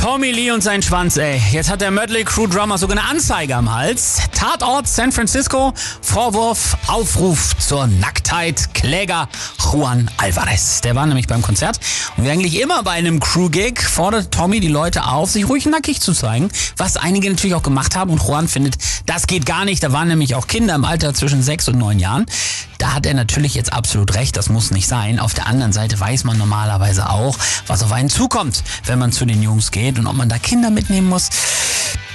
[0.00, 1.42] Tommy Lee und sein Schwanz, ey.
[1.50, 4.18] Jetzt hat der Mötley Crew Drummer sogar eine Anzeige am Hals.
[4.32, 5.74] Tatort San Francisco.
[6.00, 8.72] Vorwurf, Aufruf zur Nacktheit.
[8.74, 10.82] Kläger Juan Alvarez.
[10.82, 11.80] Der war nämlich beim Konzert.
[12.16, 16.00] Und wie eigentlich immer bei einem Crew-Gig fordert Tommy die Leute auf, sich ruhig nackig
[16.00, 16.48] zu zeigen.
[16.76, 18.12] Was einige natürlich auch gemacht haben.
[18.12, 18.76] Und Juan findet,
[19.06, 19.82] das geht gar nicht.
[19.82, 22.26] Da waren nämlich auch Kinder im Alter zwischen sechs und neun Jahren.
[22.78, 24.36] Da hat er natürlich jetzt absolut recht.
[24.36, 25.18] Das muss nicht sein.
[25.18, 27.36] Auf der anderen Seite weiß man normalerweise auch,
[27.66, 30.70] was auf einen zukommt, wenn man zu den Jungs geht und ob man da Kinder
[30.70, 31.28] mitnehmen muss.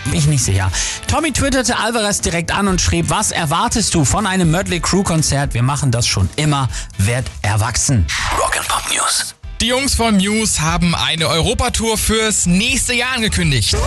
[0.03, 0.69] Bin ich nicht sicher.
[1.07, 5.53] Tommy twitterte Alvarez direkt an und schrieb, was erwartest du von einem Mötley Crew Konzert?
[5.53, 8.05] Wir machen das schon immer, werd erwachsen.
[8.37, 9.33] Rock and Pop News.
[9.61, 13.77] Die Jungs von Muse haben eine Europatour fürs nächste Jahr angekündigt.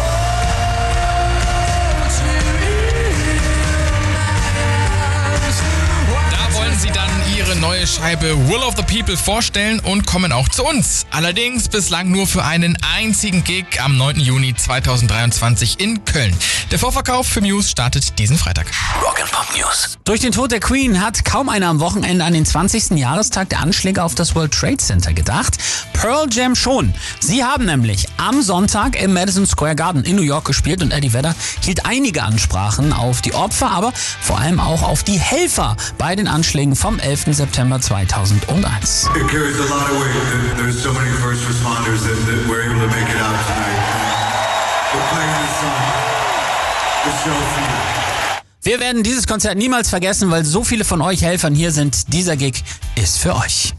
[7.86, 11.06] Neue Scheibe Will of the People vorstellen und kommen auch zu uns.
[11.10, 14.20] Allerdings bislang nur für einen einzigen Gig am 9.
[14.20, 16.34] Juni 2023 in Köln.
[16.70, 18.66] Der Vorverkauf für Muse startet diesen Freitag.
[19.02, 19.98] Rock and Pop News.
[20.04, 22.92] Durch den Tod der Queen hat kaum einer am Wochenende an den 20.
[22.92, 25.58] Jahrestag der Anschläge auf das World Trade Center gedacht.
[25.92, 26.94] Pearl Jam schon.
[27.20, 31.12] Sie haben nämlich am Sonntag im Madison Square Garden in New York gespielt und Eddie
[31.12, 36.16] Vedder hielt einige Ansprachen auf die Opfer, aber vor allem auch auf die Helfer bei
[36.16, 37.26] den Anschlägen vom 11.
[37.30, 39.02] September 2001.
[39.02, 41.16] So for you.
[48.62, 52.12] Wir werden dieses Konzert niemals vergessen, weil so viele von euch Helfern hier sind.
[52.12, 52.64] Dieser Gig
[52.96, 53.76] ist für euch.